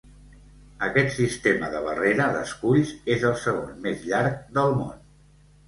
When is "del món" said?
4.59-5.01